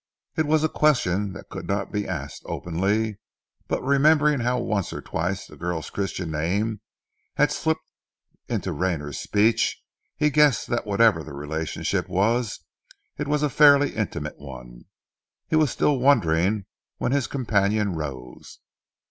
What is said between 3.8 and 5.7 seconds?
remembering how once or twice the